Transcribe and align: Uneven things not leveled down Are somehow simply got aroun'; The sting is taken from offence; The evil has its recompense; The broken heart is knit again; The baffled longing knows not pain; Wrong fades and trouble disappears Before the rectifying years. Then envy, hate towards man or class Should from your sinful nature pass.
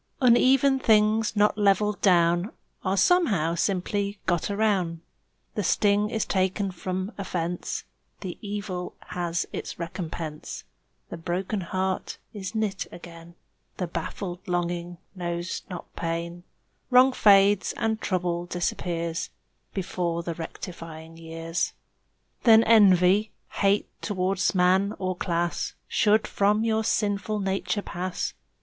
Uneven 0.19 0.79
things 0.79 1.35
not 1.35 1.59
leveled 1.59 2.01
down 2.01 2.51
Are 2.83 2.97
somehow 2.97 3.53
simply 3.53 4.17
got 4.25 4.49
aroun'; 4.49 5.01
The 5.53 5.61
sting 5.63 6.09
is 6.09 6.25
taken 6.25 6.71
from 6.71 7.11
offence; 7.19 7.83
The 8.21 8.39
evil 8.41 8.95
has 9.09 9.45
its 9.53 9.77
recompense; 9.77 10.63
The 11.09 11.17
broken 11.17 11.61
heart 11.61 12.17
is 12.33 12.55
knit 12.55 12.87
again; 12.91 13.35
The 13.77 13.85
baffled 13.85 14.39
longing 14.47 14.97
knows 15.13 15.61
not 15.69 15.95
pain; 15.95 16.45
Wrong 16.89 17.13
fades 17.13 17.71
and 17.77 18.01
trouble 18.01 18.47
disappears 18.47 19.29
Before 19.75 20.23
the 20.23 20.33
rectifying 20.33 21.17
years. 21.17 21.73
Then 22.43 22.63
envy, 22.63 23.29
hate 23.49 23.87
towards 24.01 24.55
man 24.55 24.95
or 24.97 25.15
class 25.15 25.75
Should 25.87 26.25
from 26.25 26.63
your 26.63 26.83
sinful 26.83 27.39
nature 27.39 27.83
pass. 27.83 28.33